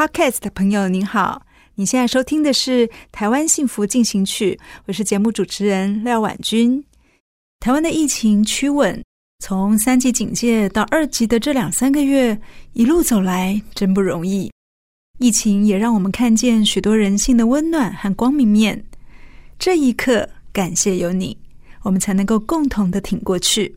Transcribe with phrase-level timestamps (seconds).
[0.00, 1.42] Podcast 的朋友您好，
[1.74, 6.82] 你现在收听的是《台湾幸福进行曲》，我是节目主持人廖婉君。
[7.58, 9.04] 台湾的疫情趋稳，
[9.40, 12.40] 从三级警戒到二级的这两三个月，
[12.72, 14.50] 一路走来真不容易。
[15.18, 18.82] 疫情也让我们看见许多人性的温暖和光明面。
[19.58, 21.36] 这一刻，感谢有你，
[21.82, 23.76] 我们才能够共同的挺过去。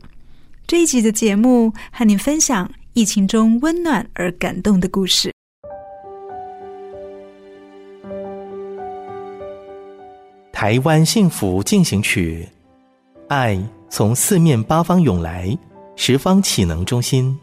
[0.66, 5.30] 这一集的节目和您分享疫情中温暖而感动的故事。
[10.64, 12.48] 台湾幸福进行曲，
[13.28, 15.54] 爱从四面八方涌来，
[15.94, 17.38] 十方启能中心。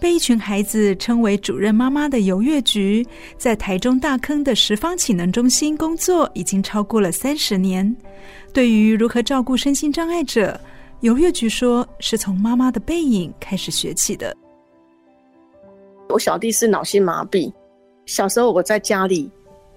[0.00, 3.06] 被一群孩子称为主任妈妈的游月菊，
[3.38, 7.96] 在台中大坑的十方启能中心工作已经超过了三十年。
[8.52, 10.60] 对于如何照顾身心障碍者，
[11.02, 14.36] 游月菊说是从妈妈的背影开始学起的。
[16.08, 17.52] 我小弟是脑性麻痹，
[18.06, 19.30] 小时候我在家里。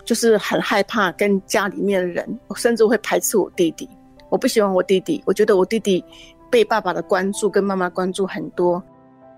[0.08, 3.88] 就是很害怕跟家里面的人，甚至会排斥我弟弟。
[4.30, 6.02] 我不喜欢我弟弟，我觉得我弟弟
[6.50, 8.82] 被爸爸的关注跟妈妈关注很多，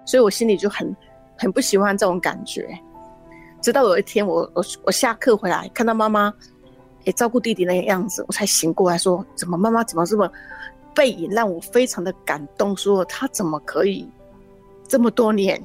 [0.05, 0.95] 所以我心里就很
[1.35, 2.69] 很不喜欢这种感觉。
[3.61, 6.31] 直到有一天我，我我下课回来，看到妈妈
[7.03, 10.31] 也照顾弟弟那个样子，我才醒过来说：怎么妈妈怎么这么
[10.93, 12.77] 背影让我非常的感动？
[12.77, 14.07] 说她怎么可以
[14.87, 15.59] 这么多年？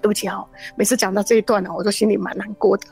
[0.00, 0.42] 对不起啊，
[0.76, 2.86] 每次讲到这一段呢，我都心里蛮难过的。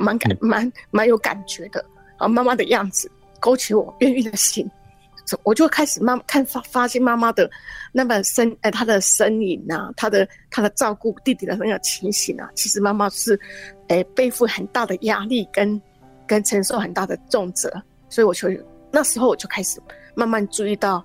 [0.00, 1.84] 蛮感蛮蛮有感觉的，
[2.16, 3.10] 啊，妈妈的样子
[3.40, 4.68] 勾起我孕育的心，
[5.42, 7.50] 我就开始慢慢看发发现妈妈的
[7.92, 13.38] 那么身哎，她的身影啊，她的她的照顾弟弟的那个情形啊，其实妈妈是
[13.88, 15.80] 哎背负很大的压力跟
[16.26, 17.70] 跟承受很大的重责，
[18.08, 18.48] 所以我就
[18.90, 19.80] 那时候我就开始
[20.14, 21.04] 慢慢注意到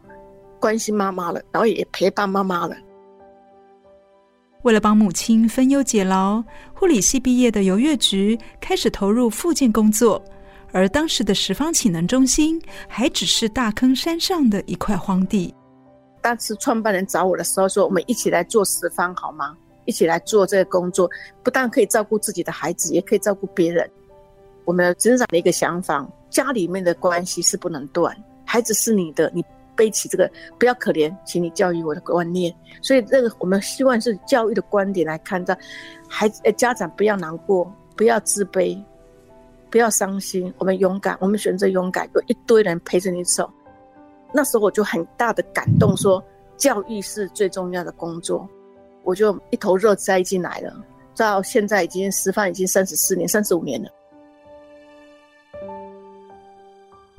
[0.60, 2.76] 关心妈妈了，然后也陪伴妈妈了。
[4.64, 6.44] 为了帮母亲分忧解劳，
[6.74, 10.22] 护理系毕业的游月菊开始投入复健工作。
[10.74, 15.54] 而当时的十方启能中心还只是大坑山上的一块荒地。
[16.22, 19.56] 当时创办人找我的时候说：“我们一起来做十方好吗？
[19.86, 21.10] 一起来做这个工作，
[21.42, 23.90] 不但可以照顾自己的孩子，也可以照顾别人。”
[24.66, 28.16] 我们成长的一个想法：家里面的关系是不能断，
[28.46, 29.44] 孩子是你的，你。
[29.80, 30.30] 背起这个
[30.60, 32.54] 不要可怜，请你教育我的观念。
[32.82, 35.56] 所以这个我们希望是教育的观点来看到
[36.10, 38.78] 孩子，家长不要难过，不要自卑，
[39.70, 40.54] 不要伤心。
[40.58, 43.50] 我们勇敢，我们选择勇敢，有一堆人陪着你走。
[44.34, 46.26] 那时候我就很大的感动说，说
[46.58, 48.46] 教育是最重要的工作，
[49.04, 50.76] 我就一头热栽进来了。
[51.16, 53.90] 到现在已经师范已经三十四年、三十五年了。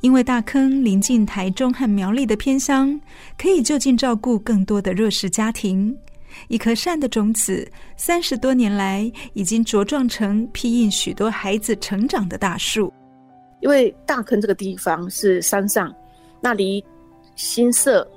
[0.01, 2.99] 因为大坑临近台中和苗栗的偏乡，
[3.37, 5.95] 可以就近照顾更多的弱势家庭。
[6.49, 12.91] 一颗善的种子，三十多年来已经茁壮成庇荫许多孩子成长的大树。
[13.61, 15.95] 因为大坑这个地方是山上，
[16.41, 16.83] 那离
[17.35, 18.09] 新社、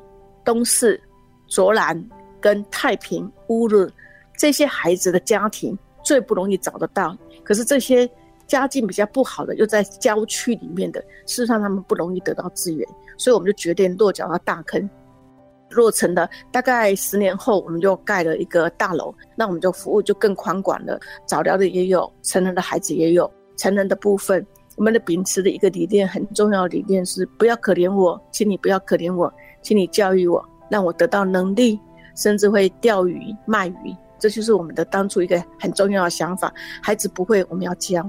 [0.45, 1.01] 东势、
[1.49, 2.01] 卓兰
[2.39, 3.91] 跟太平、乌日
[4.37, 7.17] 这些孩子的家庭最不容易找得到。
[7.43, 8.09] 可是这些。
[8.47, 12.87] 家境比较不好的，又在郊区里面的，事实上他们不容易得到资源，
[13.17, 14.89] 所以我们就决定落脚到大坑。
[15.69, 20.99] 落成的大概十年后，我们就盖了一个大楼，那我们就服务就更宽广了。
[21.25, 23.31] 早疗的也有，成人的孩子也有。
[23.57, 31.79] 成人的部分，我们的秉持的一个理念，很重要的理念是：不要可怜我，请你不要可怜我，请你教育我，让我得到能力，
[32.15, 33.95] 甚至会钓鱼卖鱼。
[34.19, 36.53] 这就是我们的当初一个很重要的想法。
[36.83, 38.07] 孩子不会，我们要教。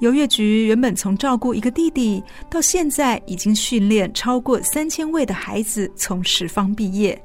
[0.00, 7.20] 游月菊原本从照顾一个弟弟，到现在已经训练超过三千位的孩子从十方毕业，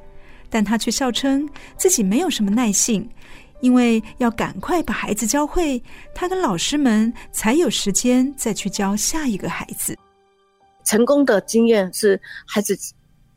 [0.49, 1.47] 但他却笑称
[1.77, 3.07] 自己没有什么耐性，
[3.61, 5.81] 因为要赶快把孩子教会，
[6.15, 9.95] 他跟老师们才有时间再去教下一个孩子。
[10.83, 12.75] 成功的经验是，孩子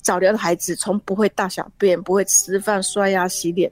[0.01, 3.71] 早疗的孩子从不会大小便、不会吃饭、刷牙、洗脸，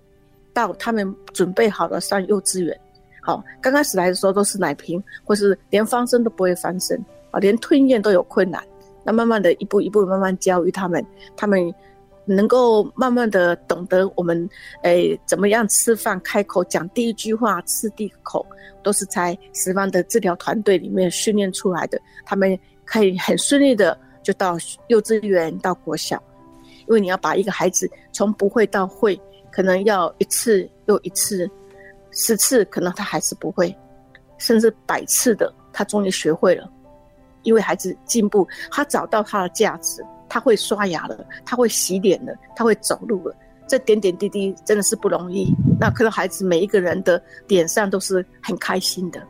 [0.53, 2.79] 到他们准备好了上幼稚园。
[3.27, 8.63] 好，刚开始来的时候都是奶瓶，或是连翻身都不会翻身啊，连吞咽都有困难。
[9.03, 11.03] 那慢慢的一步一步慢慢教育他们，
[11.35, 11.75] 他们
[12.27, 14.47] 能够慢慢的懂得我们
[14.83, 18.45] 诶怎么样吃饭、开口讲第一句话、吃第一口，
[18.83, 21.99] 都是在十方的治疗团队里面训练出来的。
[22.27, 26.23] 他们可以很顺利的就到幼稚园、到国小，
[26.81, 29.19] 因为你要把一个孩子从不会到会，
[29.51, 31.51] 可能要一次又一次。
[32.15, 33.77] 十次可能他还是不会，
[34.39, 36.71] 甚至百次的他终于学会了，
[37.43, 43.37] 因为孩子进步，他找到他的价值，他会刷牙了，他会洗脸了，他会走路了，
[43.69, 45.53] 这点点滴滴真的是不容易。
[45.81, 49.21] 那看到孩子每一个人的脸上都是很开心的。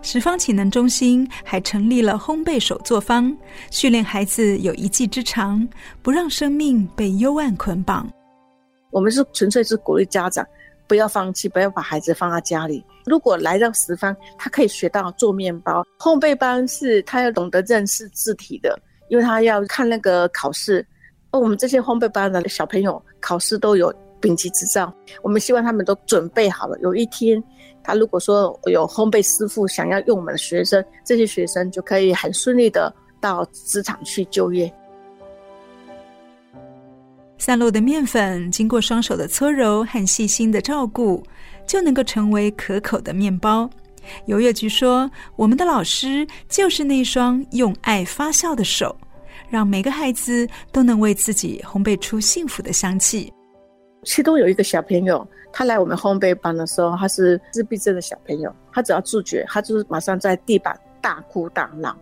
[0.00, 3.34] 十方启能中心还成立了烘焙手作坊，
[3.70, 5.66] 训练孩子有一技之长，
[6.02, 8.06] 不让生命被幽暗捆绑。
[8.94, 10.46] 我们是纯粹是鼓励家长
[10.86, 12.84] 不要放弃，不要把孩子放在家里。
[13.04, 15.84] 如果来到十方，他可以学到做面包。
[15.98, 20.86] 烘焙班是他要懂得认识字体的，因为他要看那个考试。
[21.32, 26.78] 而我们这些烘焙班的小朋友考试都有丙级执照，我们希望他们都准备好了。
[26.78, 27.42] 有一天，
[27.82, 34.72] 他如果说有烘焙师傅想要用我们的学生，这些学生就可以很顺利的到职场去就业。
[37.44, 41.22] 散落的面粉经过双手的搓揉和细心的照顾，
[41.66, 43.68] 就能够成为可口的面包。
[44.24, 48.96] 游月菊说：“我们的老师就是那双用爱发酵的手，
[49.50, 53.30] 让每个孩子都能为自己烘焙出幸福的香气。”
[54.04, 61.94] 其中有一个小朋友，他来我们烘焙班的时候，他是自闭症的小朋友，他只要自觉，他就是马上在地板大哭大闹。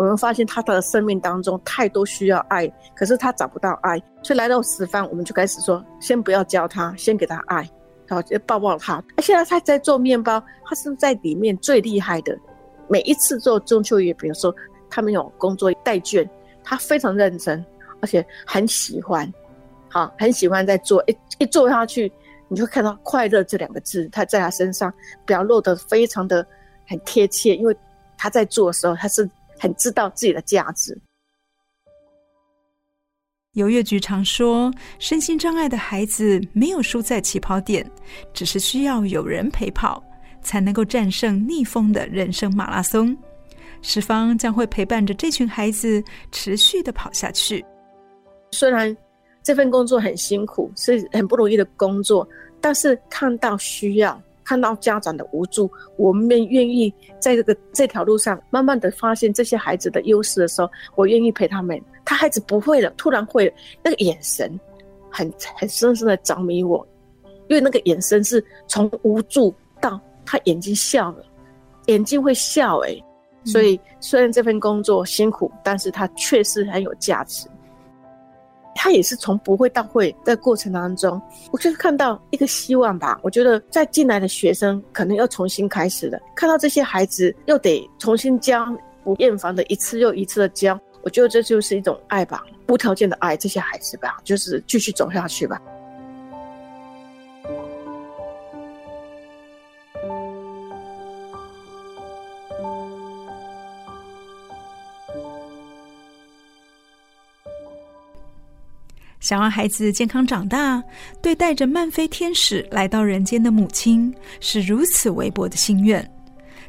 [0.00, 7.68] 我们发现他的生命当中太多需要爱，可是他找不到爱，所以来到十方，我们就开始说，先不要教他，先给他爱，
[8.08, 9.04] 好，就抱抱他。
[9.18, 12.34] 现在他在做面包，他是在里面最厉害的。
[12.88, 14.54] 每一次做中秋节，比如说
[14.88, 16.26] 他们有工作带卷，
[16.64, 17.62] 他非常认真，
[18.00, 19.30] 而且很喜欢，
[19.90, 21.04] 好，很喜欢在做。
[21.08, 22.10] 一一做下去，
[22.48, 24.90] 你就看到快乐这两个字，他在他身上
[25.26, 26.46] 表露得非常的
[26.88, 27.76] 很贴切，因为
[28.16, 29.28] 他在做的时候，他是。
[29.60, 30.98] 很知道自己的价值。
[33.52, 37.88] 游月局常说，身心障碍的孩子没有输在起跑点，
[38.32, 40.02] 只是需要有人陪跑，
[40.40, 43.16] 才能够战胜逆风的人生马拉松。
[43.82, 47.64] 十方将会陪伴着这群孩子持续的跑下去。
[48.52, 48.96] 虽然
[49.42, 52.26] 这份工作很辛苦，是很不容易的工作，
[52.60, 54.22] 但是看到需要。
[54.50, 61.80] 看到家长的无助，我们愿意在这个这条路上慢慢的发现这些孩子的优势的时候，我愿意陪他们。
[62.04, 64.58] 他孩子不会了，突然会了，那个眼神
[65.08, 66.84] 很很深深的着迷我，
[67.46, 71.24] 因为那个眼神是从无助到他眼睛笑了，
[71.86, 73.04] 眼睛会笑诶、欸，
[73.52, 77.46] 所以虽然这份工作辛苦，但是他确实很有价值。
[78.74, 83.18] 他也是从不会到会的过程当中，我就是看到一个希望吧。
[83.22, 88.66] 我觉得在进来的学生可能要重新开始了，看到这些孩子又得重新教，
[89.04, 95.60] 不厌烦的一次又一次的教，我觉得这就是一种爱吧，无条件的爱这些孩子吧，就是继续走下去吧。
[109.30, 110.82] 想让孩子健康长大，
[111.22, 116.04] 对带着漫飞天使来到人间的母亲是如此微薄的心愿。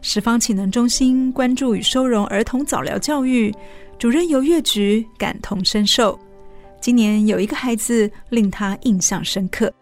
[0.03, 3.51] 十方启能中心关注与收容儿童早疗教育，
[3.97, 6.19] 主任游月菊感同身受。
[6.79, 9.73] 今年有一个孩子令他印象深刻。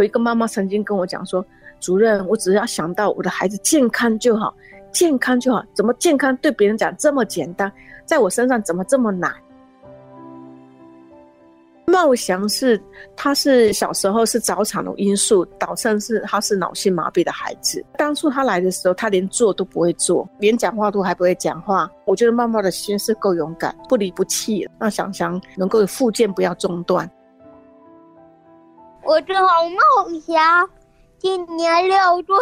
[0.00, 1.46] 有一个妈妈曾经跟我讲说
[1.78, 4.52] ：“主任，我只要想到我的孩子健康就好，
[4.92, 5.64] 健康就好。
[5.72, 7.72] 怎么健康对别人讲这么简单，
[8.04, 9.32] 在我身上怎么这么难？”
[11.92, 12.82] 茂祥是，
[13.14, 17.84] 他是小时候是早产的因素导致是他是脑性麻痹的孩子。
[17.98, 21.88] 当初他来的时候，他连坐都不会坐，连讲话都还不会讲话。
[22.06, 24.66] 我觉得茂茂的心是够勇敢，不离不弃。
[24.80, 27.08] 让祥祥能够复健不要中断。
[29.04, 30.68] 我叫黄茂祥，
[31.18, 32.36] 今年六岁，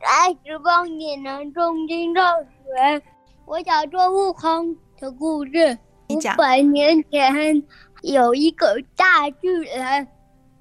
[0.00, 3.02] 来十方启能中心上学。
[3.44, 5.78] 我想做悟空的故事。
[6.08, 7.62] 五百年前。
[8.04, 10.06] 有一个大巨人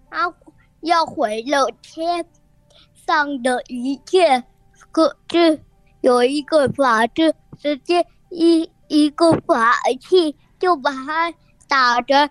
[0.10, 0.34] 他
[0.82, 2.26] 要毁了天
[3.06, 4.42] 上的一切。
[4.92, 5.60] 可是
[6.02, 11.34] 有一个法子直接一一个法器就把他
[11.68, 12.30] 打成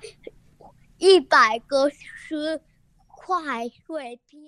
[0.98, 2.60] 一百个石
[3.06, 4.40] 块碎片。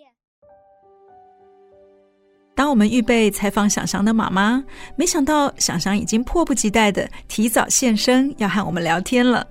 [2.54, 4.64] 当我们预备采访想翔的妈妈，
[4.96, 9.44] 没想到想翔已经迫不及待的提早现身，要和我们聊天了。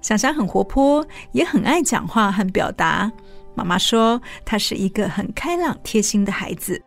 [0.00, 3.10] 想翔很活泼，也很爱讲话和表达。
[3.54, 6.82] 妈妈说，他是一个很开朗、贴心的孩子。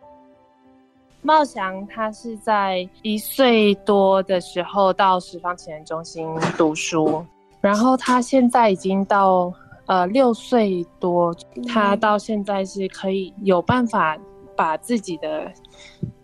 [1.22, 7.24] 茂翔他是在一岁多的时候到十方潜能中心读书，
[7.60, 9.52] 然后他现在已经到
[9.86, 11.34] 呃六岁多，
[11.68, 14.16] 他到现在是可以有办法。
[14.56, 15.50] 把自己的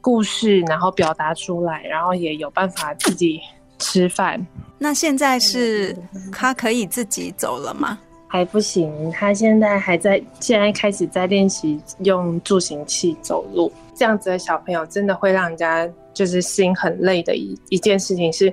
[0.00, 3.40] 故事，然后表达出来，然后也有办法自己
[3.80, 4.40] 吃饭。
[4.78, 5.96] 那现在是
[6.30, 7.98] 他可以自己走了吗？
[8.28, 13.72] 还不行，他现在还在，现在开始在练习用助行器走路。
[13.96, 18.52] 这样子的小朋友真的会让人家就是心很累的一一件事情是。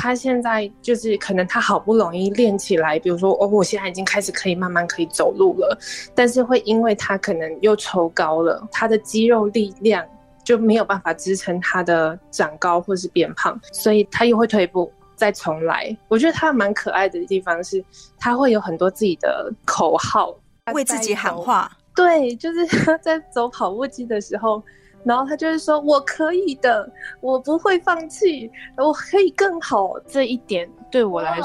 [0.00, 5.76] 他现在就是可能他好不容易练起来，比如说哦，我现在已经开始可以慢慢可以走路了，
[6.14, 10.06] 但是会因为他可能又抽高了，他的肌肉力量
[10.48, 15.94] 就没有办法支撑他的长高或是变胖，所以他又会退步再重来。
[16.08, 17.84] 我觉得他蛮可爱的地方是，
[18.18, 20.34] 他会有很多自己的口号，
[20.72, 21.70] 为自己喊话。
[21.94, 24.62] 对，就是他在走跑步机的时候。
[25.04, 26.90] 然后他就是说：“我可以的，
[27.20, 31.40] 我不会放弃，我可以更好。”这一点对我来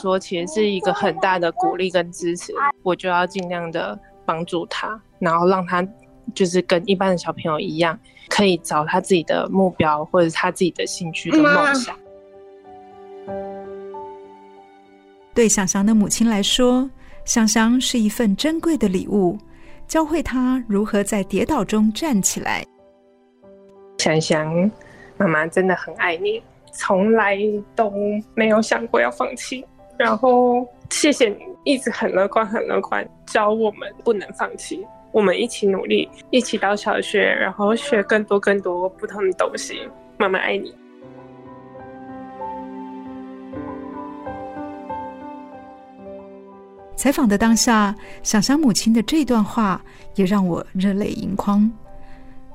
[0.00, 2.54] 说，其实是一个很大的鼓励跟支持。
[2.82, 5.86] 我就要尽量的帮助他，然后让他
[6.32, 7.98] 就是跟一般的小朋友一样，
[8.32, 11.94] 可以找他自己的目标或者是他自己的兴趣跟梦想。
[15.34, 16.88] 对想翔的母亲来说，
[17.26, 19.36] 想翔是一份珍贵的礼物，
[19.86, 22.64] 教会他如何在跌倒中站起来。
[23.98, 24.70] 想翔，
[25.18, 27.38] 妈妈真的很爱你，从来
[27.76, 27.92] 都
[28.34, 29.62] 没有想过要放弃。
[29.98, 34.82] 然后谢谢你一直很乐观，很乐观，教我们不能放弃。
[35.12, 39.86] 我们一起努力，一起到小学，然后学更多更多不同的东西。
[40.18, 40.74] 妈妈爱你。
[46.96, 51.70] 采访的当下，想翔母亲的这段话也让我热泪盈眶。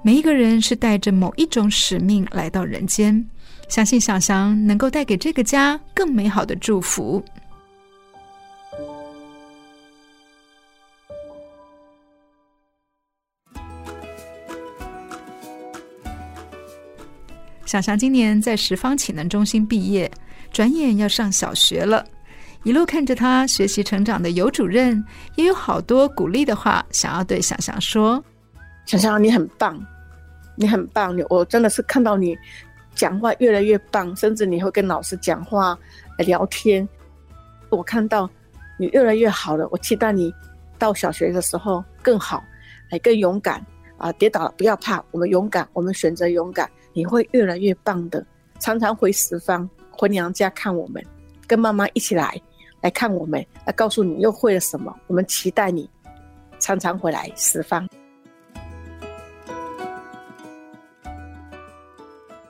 [0.01, 3.27] 每一个人是带着某一种使命来到人间，
[3.67, 7.21] 相信想翔能够带给这个家更美好的祝福。
[17.67, 20.09] 想翔今年在十方潜能中心毕业，
[20.53, 22.01] 转眼要上小学了。
[22.63, 25.03] 一路看着他学习成长的尤主任，
[25.36, 28.24] 也有好多鼓励的话想要对想翔说
[28.88, 29.77] ：“想翔，你很棒。”
[30.55, 32.38] 你很棒，你我真的是看到你
[32.95, 35.77] 讲话越来越棒，甚至你会跟老师讲话、
[36.19, 36.88] 聊天。
[37.69, 38.29] 我看到
[38.79, 40.33] 你越来越好了，我期待你
[40.79, 42.41] 到小学的时候更好，
[42.89, 43.63] 还更勇敢
[43.97, 44.09] 啊！
[44.13, 48.25] 跌倒了不要怕，我们勇敢，我们选择勇敢，你会越来越棒的。
[48.59, 50.99] 常常回十方，回娘家看我们，
[51.45, 52.41] 跟妈妈一起来
[52.81, 54.91] 来看我们，来告诉你又会了什么。
[55.05, 55.87] 我们期待你
[56.57, 57.87] 常常回来十方。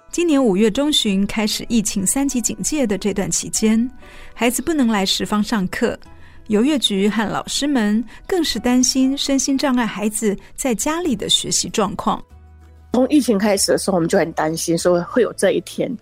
[0.09, 3.91] 今年五月中旬开始疫情三级警戒的这段期间，
[4.33, 5.99] 孩子不能来十方上课，
[6.47, 12.23] 游乐局和老师们更是担心身心障碍孩子在家里的学习状况。
[12.97, 15.95] 从疫情开始的时候，我们就很担心说会有这一天。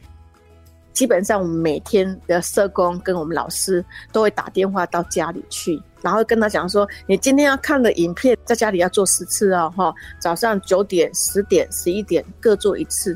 [0.94, 3.84] 基本上，我们每天的社工跟我们老师
[4.14, 13.14] 都会打电话到家里去，然后跟他讲说：“你今天要看的影片，在家里要做十次哦，哈，早上九点、十点、十一点各做一次。”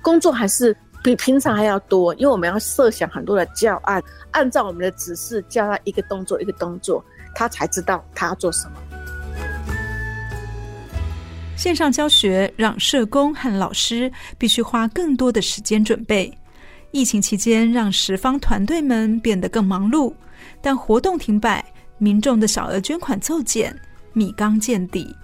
[0.00, 4.00] 工作还是比平常还要多，因为我们要设想很多的教案，
[4.30, 8.74] 按照我们的指示教他一个动作一个动作，他才知道他要做什么。
[11.56, 16.30] 线上教学让社工和老师必须花更多的时间准备，
[16.90, 20.12] 疫情期间让十方团队们变得更忙碌，
[20.60, 21.64] 但活动停摆，
[21.96, 23.74] 民众的小额捐款骤减，
[24.12, 25.14] 米缸见底。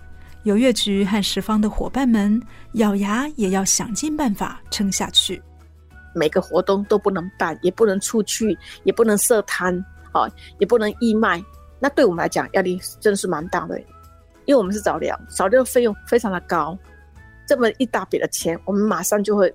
[0.45, 2.41] 游乐局和十方的伙伴们
[2.73, 5.41] 咬牙也要想尽办法撑下去。
[6.15, 9.79] 每个活动都不能办，也不能出去，也不能设摊，
[10.13, 10.27] 啊，
[10.59, 11.43] 也不能义卖。
[11.79, 13.81] 那对我们来讲，压力真的是蛮大的，
[14.45, 16.77] 因为我们是早疗，早疗费用非常的高，
[17.47, 19.53] 这么一大笔的钱，我们马上就会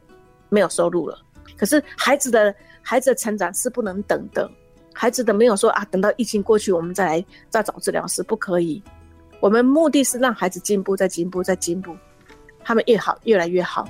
[0.49, 1.19] 没有收入了。
[1.57, 4.49] 可是孩子的孩子的成长是不能等的，
[4.93, 8.81] 孩子的没有说啊，等到疫情过去，我们再来再找治疗师，不可以。
[9.39, 11.95] 我们目的是让孩子进步，再进步，再进步，
[12.63, 13.87] 他们越好，越来越好。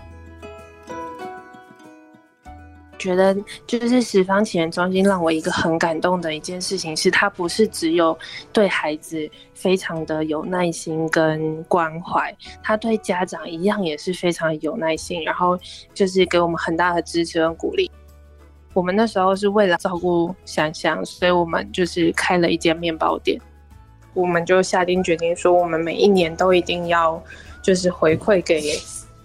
[2.98, 3.36] 觉得
[3.66, 8.18] 就是十方启源中心让我一个很感动的一件事情是，他不是只有
[8.52, 15.58] 对孩子非常的有耐心跟关怀，他对家长一样也是非常有耐心，然后
[15.94, 17.90] 就是给我们很大的支持跟鼓励。
[18.74, 23.40] 我们那时候是为了照顾想想，所以我们就是开了一间面包店，
[24.14, 27.22] 我们就下定决定说，我们每一年都一定要
[27.64, 28.62] 就是回馈给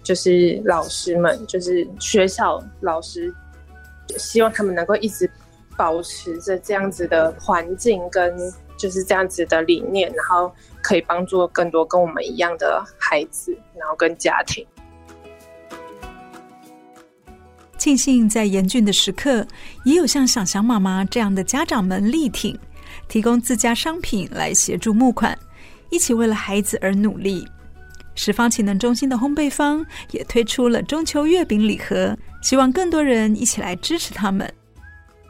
[0.03, 3.33] 就是老师们，就是学校老师。
[4.17, 5.29] 希望他们能够一直
[5.75, 8.35] 保持着这样子的环境跟
[8.77, 14.65] 就是这样子的理念，然后可以帮助更多跟我们一样的孩子，然后跟家庭。
[17.77, 19.45] 庆幸在严峻的时刻，
[19.83, 22.57] 也有像想想妈妈这样的家长们力挺，
[23.09, 25.37] 提供自家商品来协助募款，
[25.89, 27.45] 一起为了孩子而努力。
[28.15, 32.15] 十方潜能中心的烘焙坊也推出了中秋月饼礼盒。
[32.43, 34.47] 希望更多人一起来支持他们。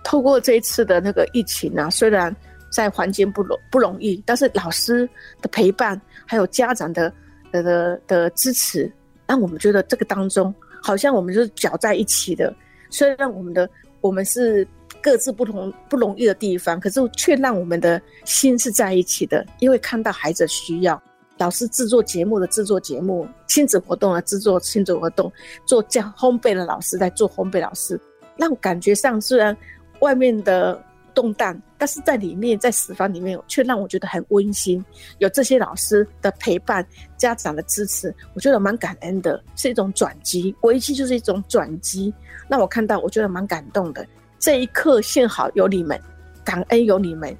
[0.04, 2.36] 透过这一次的那个疫情啊，虽然
[2.70, 5.08] 在环境不容不容易，但是老师
[5.42, 7.14] 的陪伴，还有家长的
[7.52, 8.92] 的的的支持，
[9.26, 12.54] 让我们觉得这个当中好像我们就是搅在一起的。
[12.90, 13.70] 虽然我们的
[14.02, 14.68] 我们是
[15.02, 21.02] 各自不同不容易的地方，可是却让我们的心是在一起的，因为看到孩子需要。
[21.38, 25.32] 老师制作节目的制作节目，亲子活动的制作亲子活动，
[25.66, 28.00] 做教烘焙的老师在做烘焙老师，
[28.38, 29.56] 让感觉上虽然
[30.00, 30.82] 外面的
[31.14, 34.84] 动荡，但是在里面在十方里面却让我觉得很温馨。
[35.18, 36.86] 有这些老师的陪伴，
[37.18, 40.56] 家长的支持，我觉得蛮感恩的，是一种转机。
[40.62, 42.14] 危机就是一种转机，
[42.48, 44.06] 让我看到，我觉得蛮感动的。
[44.40, 46.00] 这一刻幸好有你们，
[46.44, 47.36] 感恩有你们，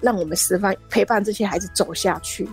[0.00, 2.48] 让我们十方陪伴这些孩子走下去。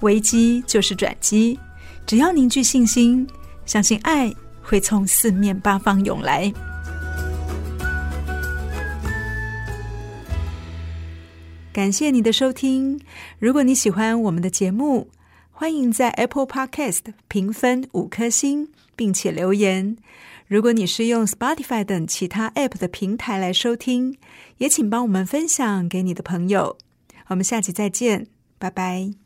[0.00, 1.58] 危机就是转机，
[2.06, 3.26] 只要凝聚信心，
[3.64, 4.32] 相信爱
[4.62, 6.52] 会从四面八方涌来。
[11.72, 12.98] 感谢你的收听，
[13.38, 15.08] 如果你喜欢我们的节目，
[15.50, 19.96] 欢迎在 Apple Podcast 评分五颗星，并且留言。
[20.46, 24.16] 如果你是用 Spotify 等其他 App 的平台来收听，
[24.58, 26.78] 也请帮我们分享给你的朋友。
[27.26, 28.26] 我们下期再见，
[28.58, 29.25] 拜拜。